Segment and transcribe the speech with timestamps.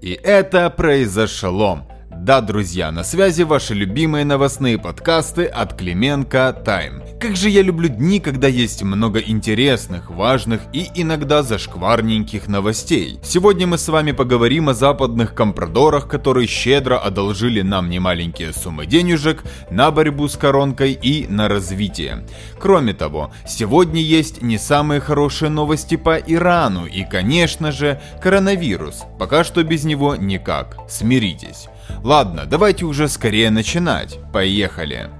[0.00, 1.86] И это произошло.
[2.28, 7.02] Да, друзья, на связи ваши любимые новостные подкасты от Клименко Тайм.
[7.18, 13.18] Как же я люблю дни, когда есть много интересных, важных и иногда зашкварненьких новостей.
[13.22, 19.42] Сегодня мы с вами поговорим о западных компрадорах, которые щедро одолжили нам немаленькие суммы денежек
[19.70, 22.26] на борьбу с коронкой и на развитие.
[22.58, 29.04] Кроме того, сегодня есть не самые хорошие новости по Ирану и, конечно же, коронавирус.
[29.18, 30.76] Пока что без него никак.
[30.90, 31.68] Смиритесь.
[32.02, 34.18] Ладно, давайте уже скорее начинать.
[34.32, 35.10] Поехали.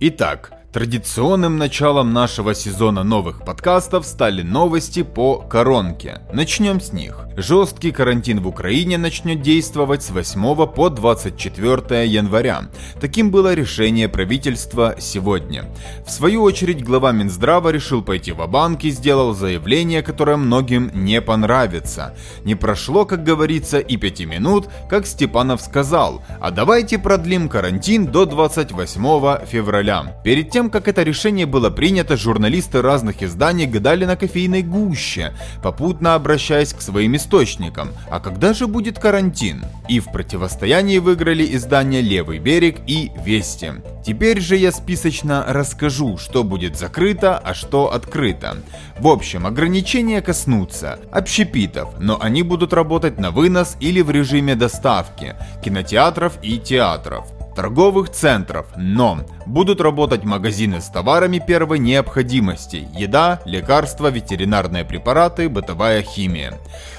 [0.00, 6.20] Итак, Традиционным началом нашего сезона новых подкастов стали новости по коронке.
[6.32, 7.26] Начнем с них.
[7.36, 12.68] Жесткий карантин в Украине начнет действовать с 8 по 24 января.
[13.00, 15.64] Таким было решение правительства сегодня.
[16.06, 21.20] В свою очередь глава Минздрава решил пойти в банк и сделал заявление, которое многим не
[21.20, 22.14] понравится.
[22.44, 28.26] Не прошло, как говорится, и 5 минут, как Степанов сказал, а давайте продлим карантин до
[28.26, 30.20] 28 февраля.
[30.22, 35.32] Перед тем тем, как это решение было принято, журналисты разных изданий гадали на кофейной гуще,
[35.62, 37.92] попутно обращаясь к своим источникам.
[38.10, 39.64] А когда же будет карантин?
[39.88, 43.72] И в противостоянии выиграли издания «Левый берег» и «Вести».
[44.04, 48.58] Теперь же я списочно расскажу, что будет закрыто, а что открыто.
[48.98, 55.36] В общем, ограничения коснутся общепитов, но они будут работать на вынос или в режиме доставки,
[55.64, 64.08] кинотеатров и театров торговых центров, но будут работать магазины с товарами первой необходимости– еда, лекарства,
[64.08, 66.54] ветеринарные препараты, бытовая химия,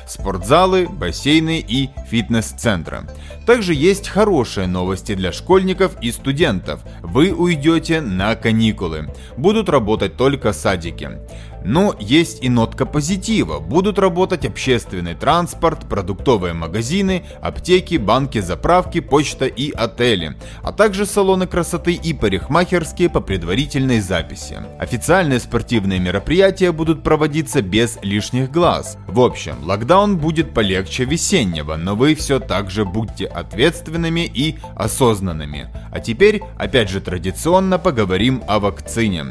[0.07, 3.07] спортзалы, бассейны и фитнес-центры.
[3.45, 6.81] Также есть хорошие новости для школьников и студентов.
[7.01, 9.09] Вы уйдете на каникулы.
[9.37, 11.09] Будут работать только садики.
[11.63, 13.59] Но есть и нотка позитива.
[13.59, 21.47] Будут работать общественный транспорт, продуктовые магазины, аптеки, банки, заправки, почта и отели, а также салоны
[21.47, 24.59] красоты и парикмахерские по предварительной записи.
[24.79, 28.97] Официальные спортивные мероприятия будут проводиться без лишних глаз.
[29.07, 35.69] В общем, локдаун будет полегче весеннего, но вы все так же будьте ответственными и осознанными.
[35.91, 39.25] А теперь, опять же традиционно, поговорим о вакцине.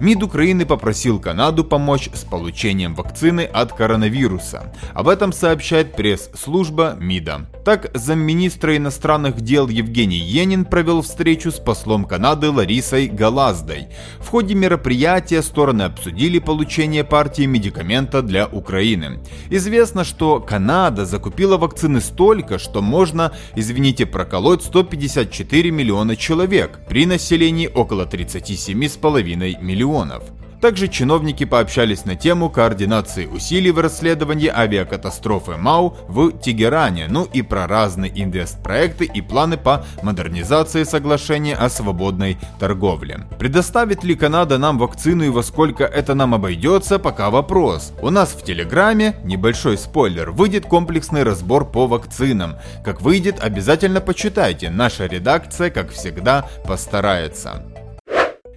[0.00, 4.74] МИД Украины попросил Канаду помочь с получением вакцины от коронавируса.
[4.92, 7.46] Об этом сообщает пресс-служба МИДа.
[7.64, 13.88] Так, замминистра иностранных дел Евгений Енин провел встречу с послом Канады Ларисой Галаздой.
[14.18, 19.20] В ходе мероприятия стороны обсудили получение партии медикамента для Украины.
[19.50, 27.68] Известно, что Канада закупила вакцины столько, что можно, извините, проколоть 154 миллиона человек при населении
[27.68, 30.24] около 37,5 миллионов.
[30.60, 37.40] Также чиновники пообщались на тему координации усилий в расследовании авиакатастрофы МАУ в Тегеране, ну и
[37.40, 43.20] про разные инвестпроекты и планы по модернизации соглашения о свободной торговле.
[43.38, 47.92] Предоставит ли Канада нам вакцину и во сколько это нам обойдется, пока вопрос.
[48.02, 52.56] У нас в Телеграме, небольшой спойлер, выйдет комплексный разбор по вакцинам.
[52.84, 57.64] Как выйдет, обязательно почитайте, наша редакция, как всегда, постарается.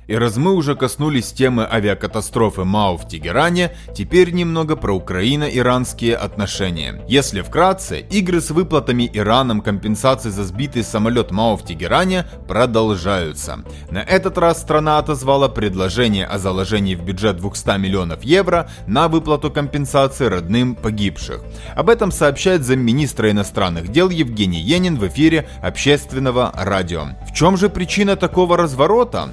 [0.07, 7.03] И раз мы уже коснулись темы авиакатастрофы МАУ в Тегеране, теперь немного про Украино-иранские отношения.
[7.07, 13.63] Если вкратце, игры с выплатами Ираном компенсации за сбитый самолет МАУ в Тегеране продолжаются.
[13.89, 19.51] На этот раз страна отозвала предложение о заложении в бюджет 200 миллионов евро на выплату
[19.51, 21.41] компенсации родным погибших.
[21.75, 27.07] Об этом сообщает замминистра иностранных дел Евгений Енин в эфире общественного радио.
[27.29, 29.29] В чем же причина такого разворота?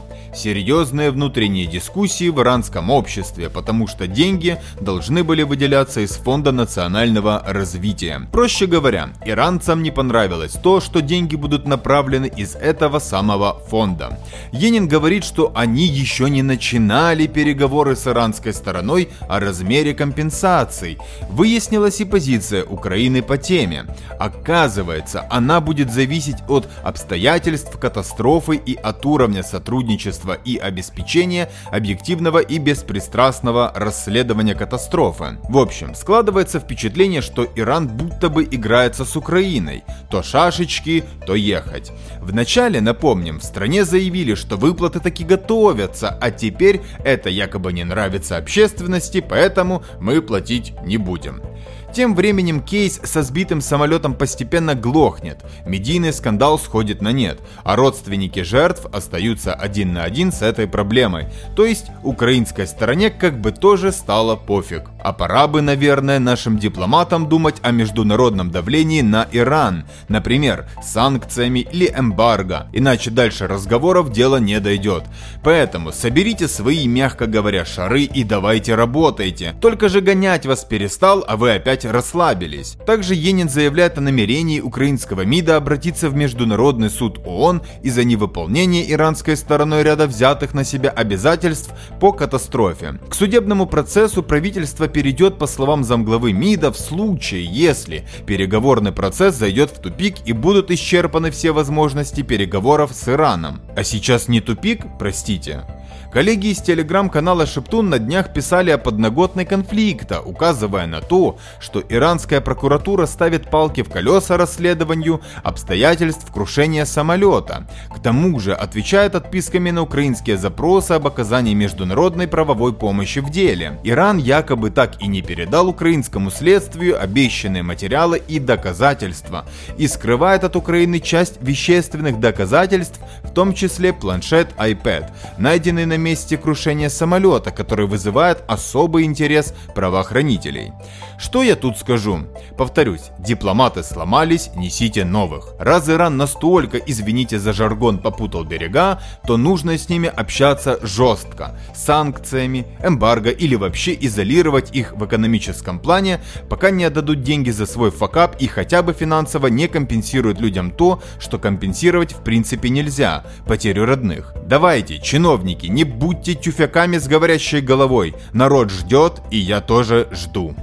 [0.60, 7.42] Серьезные внутренние дискуссии в иранском обществе, потому что деньги должны были выделяться из Фонда национального
[7.46, 8.28] развития.
[8.30, 14.18] Проще говоря, иранцам не понравилось то, что деньги будут направлены из этого самого фонда.
[14.52, 20.98] Енин говорит, что они еще не начинали переговоры с иранской стороной о размере компенсаций.
[21.30, 23.86] Выяснилась и позиция Украины по теме.
[24.18, 32.58] Оказывается, она будет зависеть от обстоятельств катастрофы и от уровня сотрудничества и обеспечения объективного и
[32.58, 35.38] беспристрастного расследования катастрофы.
[35.48, 39.84] В общем, складывается впечатление, что Иран будто бы играется с Украиной.
[40.10, 41.92] То шашечки, то ехать.
[42.20, 48.36] Вначале, напомним, в стране заявили, что выплаты таки готовятся, а теперь это якобы не нравится
[48.36, 51.42] общественности, поэтому мы платить не будем.
[51.92, 58.42] Тем временем кейс со сбитым самолетом постепенно глохнет, медийный скандал сходит на нет, а родственники
[58.42, 61.26] жертв остаются один на один с этой проблемой.
[61.56, 64.84] То есть украинской стороне как бы тоже стало пофиг.
[65.02, 71.86] А пора бы, наверное, нашим дипломатам думать о международном давлении на Иран, например, санкциями или
[71.86, 75.04] эмбарго, иначе дальше разговоров дело не дойдет.
[75.42, 79.54] Поэтому соберите свои, мягко говоря, шары и давайте работайте.
[79.60, 82.76] Только же гонять вас перестал, а вы опять расслабились.
[82.86, 89.36] Также Енин заявляет о намерении украинского МИДа обратиться в Международный суд ООН из-за невыполнения иранской
[89.36, 93.00] стороной ряда взятых на себя обязательств по катастрофе.
[93.08, 99.70] К судебному процессу правительство перейдет, по словам замглавы МИДа, в случае, если переговорный процесс зайдет
[99.70, 103.60] в тупик и будут исчерпаны все возможности переговоров с Ираном.
[103.76, 105.64] А сейчас не тупик, простите,
[106.12, 112.40] Коллеги из телеграм-канала Шептун на днях писали о подноготной конфликта, указывая на то, что иранская
[112.40, 117.68] прокуратура ставит палки в колеса расследованию обстоятельств крушения самолета.
[117.94, 123.78] К тому же отвечает отписками на украинские запросы об оказании международной правовой помощи в деле.
[123.84, 129.46] Иран якобы так и не передал украинскому следствию обещанные материалы и доказательства
[129.78, 135.08] и скрывает от Украины часть вещественных доказательств, в том числе планшет iPad,
[135.38, 140.72] найденный на месте крушения самолета, который вызывает особый интерес правоохранителей.
[141.18, 142.26] Что я тут скажу?
[142.56, 145.54] Повторюсь, дипломаты сломались, несите новых.
[145.58, 152.66] Раз Иран настолько, извините за жаргон, попутал берега, то нужно с ними общаться жестко, санкциями,
[152.82, 158.36] эмбарго или вообще изолировать их в экономическом плане, пока не отдадут деньги за свой факап
[158.40, 164.34] и хотя бы финансово не компенсируют людям то, что компенсировать в принципе нельзя, потерю родных.
[164.46, 168.14] Давайте, чиновники, не будьте тюфяками с говорящей головой.
[168.32, 170.54] Народ ждет, и я тоже жду.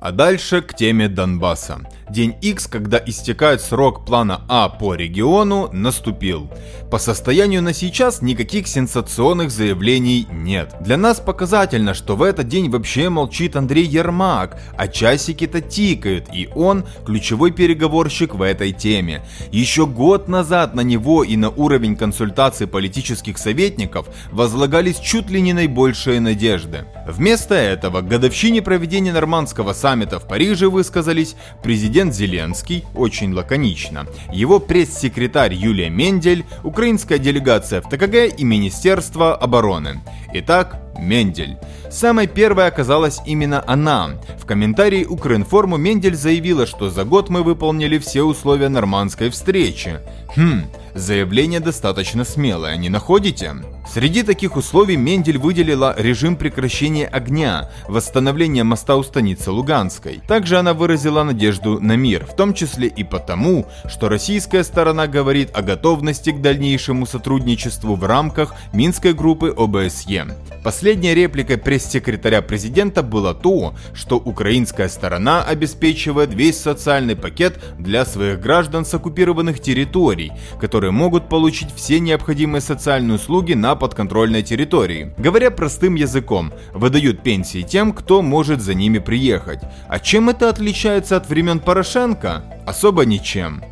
[0.00, 1.80] А дальше к теме Донбасса.
[2.12, 6.50] День X, когда истекает срок плана А по региону, наступил.
[6.90, 10.74] По состоянию на сейчас никаких сенсационных заявлений нет.
[10.82, 16.50] Для нас показательно, что в этот день вообще молчит Андрей Ермак, а часики-то тикают, и
[16.54, 19.24] он ключевой переговорщик в этой теме.
[19.50, 25.54] Еще год назад на него и на уровень консультаций политических советников возлагались чуть ли не
[25.54, 26.84] наибольшие надежды.
[27.08, 34.58] Вместо этого к годовщине проведения нормандского саммита в Париже высказались президент Зеленский, очень лаконично, его
[34.58, 40.00] пресс-секретарь Юлия Мендель, украинская делегация в ТКГ и Министерство обороны.
[40.32, 41.58] Итак, Мендель.
[41.90, 44.12] Самой первой оказалась именно она.
[44.40, 50.00] В комментарии Укринформу Мендель заявила, что за год мы выполнили все условия нормандской встречи.
[50.34, 50.62] Хм,
[50.94, 53.54] заявление достаточно смелое, не находите?
[53.86, 60.22] Среди таких условий Мендель выделила режим прекращения огня, восстановление моста у станицы Луганской.
[60.26, 65.50] Также она выразила надежду на мир, в том числе и потому, что российская сторона говорит
[65.54, 70.26] о готовности к дальнейшему сотрудничеству в рамках Минской группы ОБСЕ.
[70.64, 78.40] Последняя реплика пресс-секретаря президента была то, что украинская сторона обеспечивает весь социальный пакет для своих
[78.40, 85.12] граждан с оккупированных территорий, которые могут получить все необходимые социальные услуги на подконтрольной территории.
[85.18, 89.60] Говоря простым языком, выдают пенсии тем, кто может за ними приехать.
[89.88, 92.44] А чем это отличается от времен Порошенко?
[92.66, 93.62] Особо ничем.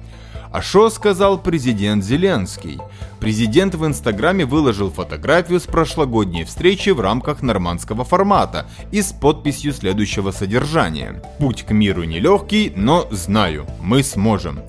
[0.52, 2.80] А что сказал президент Зеленский?
[3.20, 9.72] Президент в Инстаграме выложил фотографию с прошлогодней встречи в рамках нормандского формата и с подписью
[9.72, 11.22] следующего содержания.
[11.38, 14.60] «Путь к миру нелегкий, но знаю, мы сможем».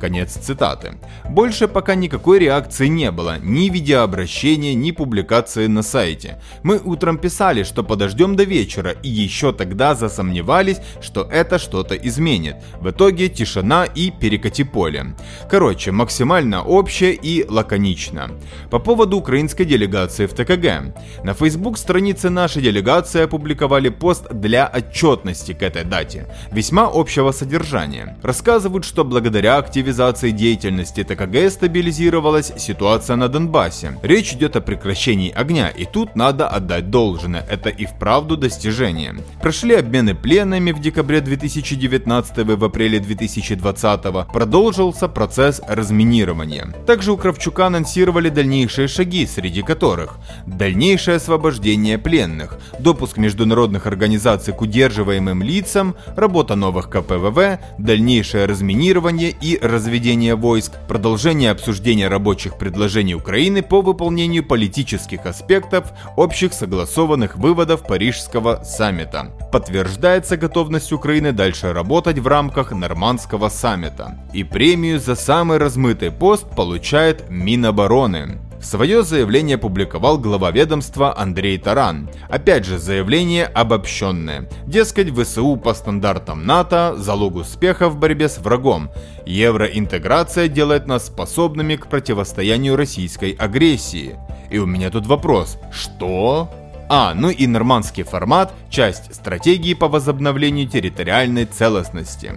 [0.00, 0.94] Конец цитаты.
[1.28, 6.40] Больше пока никакой реакции не было, ни видеообращения, ни публикации на сайте.
[6.62, 12.56] Мы утром писали, что подождем до вечера, и еще тогда засомневались, что это что-то изменит.
[12.80, 15.14] В итоге тишина и перекати поле.
[15.50, 18.30] Короче, максимально общее и лаконично.
[18.70, 20.94] По поводу украинской делегации в ТКГ.
[21.24, 26.26] На Facebook странице нашей делегации опубликовали пост для отчетности к этой дате.
[26.52, 28.16] Весьма общего содержания.
[28.22, 33.98] Рассказывают, что благодаря активизации активизации деятельности ТКГ стабилизировалась ситуация на Донбассе.
[34.02, 39.16] Речь идет о прекращении огня, и тут надо отдать должное, это и вправду достижение.
[39.42, 46.72] Прошли обмены пленными в декабре 2019 и в апреле 2020, продолжился процесс разминирования.
[46.86, 54.62] Также у Кравчука анонсировали дальнейшие шаги, среди которых дальнейшее освобождение пленных, допуск международных организаций к
[54.62, 63.14] удерживаемым лицам, работа новых КПВВ, дальнейшее разминирование и разминирование разведения войск, продолжение обсуждения рабочих предложений
[63.14, 69.32] Украины по выполнению политических аспектов общих согласованных выводов Парижского саммита.
[69.50, 74.18] Подтверждается готовность Украины дальше работать в рамках Нормандского саммита.
[74.34, 78.49] И премию за самый размытый пост получает Минобороны.
[78.62, 82.10] Свое заявление публиковал глава ведомства Андрей Таран.
[82.28, 84.50] Опять же, заявление обобщенное.
[84.66, 88.90] Дескать, ВСУ по стандартам НАТО– залог успеха в борьбе с врагом.
[89.24, 94.16] Евроинтеграция делает нас способными к противостоянию российской агрессии.
[94.50, 95.56] И у меня тут вопрос.
[95.72, 96.50] Что?
[96.90, 102.34] А, ну и нормандский формат– часть стратегии по возобновлению территориальной целостности.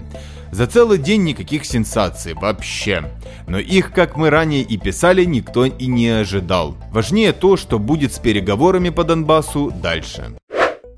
[0.53, 3.11] За целый день никаких сенсаций вообще.
[3.47, 6.77] Но их, как мы ранее и писали, никто и не ожидал.
[6.91, 10.37] Важнее то, что будет с переговорами по Донбассу дальше.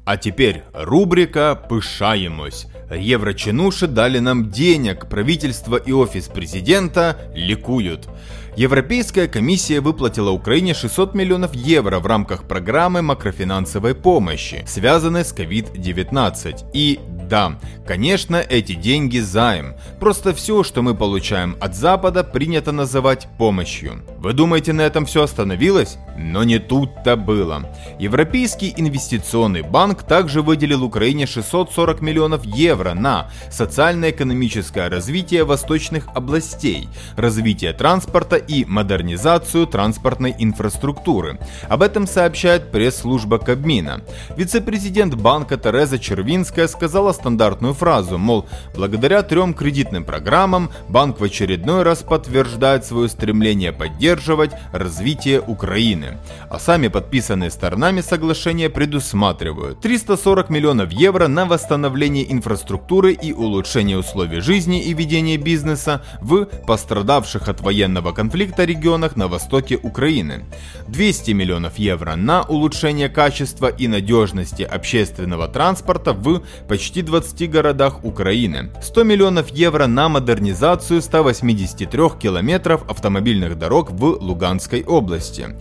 [0.03, 2.67] А теперь рубрика «Пышаемость».
[2.93, 8.09] Еврочинуши дали нам денег, правительство и офис президента ликуют.
[8.57, 16.71] Европейская комиссия выплатила Украине 600 миллионов евро в рамках программы макрофинансовой помощи, связанной с COVID-19.
[16.73, 19.75] И да, конечно, эти деньги займ.
[19.99, 24.01] Просто все, что мы получаем от Запада, принято называть помощью.
[24.19, 25.97] Вы думаете, на этом все остановилось?
[26.17, 27.69] Но не тут-то было.
[27.99, 37.73] Европейский инвестиционный банк также выделил Украине 640 миллионов евро на социально-экономическое развитие восточных областей, развитие
[37.73, 41.39] транспорта и модернизацию транспортной инфраструктуры.
[41.69, 44.01] Об этом сообщает пресс-служба Кабмина.
[44.37, 48.45] Вице-президент банка Тереза Червинская сказала стандартную фразу, мол,
[48.75, 56.17] благодаря трем кредитным программам банк в очередной раз подтверждает свое стремление поддерживать развитие Украины.
[56.49, 64.41] А сами подписанные сторонами соглашения предусматривают 340 миллионов евро на восстановление инфраструктуры и улучшение условий
[64.41, 70.45] жизни и ведения бизнеса в пострадавших от военного конфликта регионах на востоке Украины,
[70.87, 78.71] 200 миллионов евро на улучшение качества и надежности общественного транспорта в почти 20 городах Украины,
[78.81, 81.87] 100 миллионов евро на модернизацию 183
[82.19, 85.55] километров автомобильных дорог в Луганской области.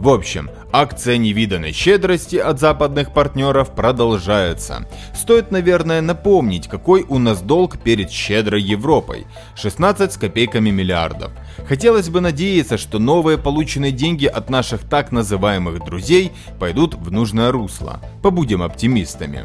[0.00, 4.88] В общем, акция невиданной щедрости от западных партнеров продолжается.
[5.14, 9.26] Стоит, наверное, напомнить, какой у нас долг перед щедрой Европой.
[9.56, 11.32] 16 с копейками миллиардов.
[11.68, 17.52] Хотелось бы надеяться, что новые полученные деньги от наших так называемых друзей пойдут в нужное
[17.52, 18.00] русло.
[18.22, 19.44] Побудем оптимистами.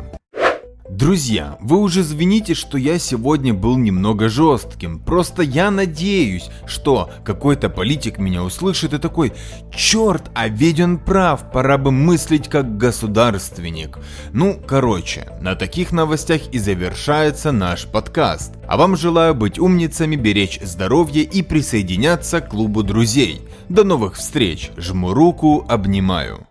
[0.95, 4.99] Друзья, вы уже извините, что я сегодня был немного жестким.
[4.99, 9.33] Просто я надеюсь, что какой-то политик меня услышит и такой
[9.75, 13.99] «Черт, а ведь он прав, пора бы мыслить как государственник».
[14.31, 18.53] Ну, короче, на таких новостях и завершается наш подкаст.
[18.65, 23.41] А вам желаю быть умницами, беречь здоровье и присоединяться к клубу друзей.
[23.67, 26.47] До новых встреч, жму руку, обнимаю.